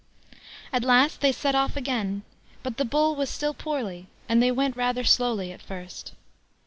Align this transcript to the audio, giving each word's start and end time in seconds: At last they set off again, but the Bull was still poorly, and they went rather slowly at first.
At 0.73 0.83
last 0.83 1.21
they 1.21 1.31
set 1.31 1.53
off 1.53 1.77
again, 1.77 2.23
but 2.63 2.77
the 2.77 2.85
Bull 2.85 3.15
was 3.15 3.29
still 3.29 3.53
poorly, 3.53 4.07
and 4.27 4.41
they 4.41 4.49
went 4.51 4.75
rather 4.75 5.03
slowly 5.03 5.51
at 5.51 5.61
first. 5.61 6.13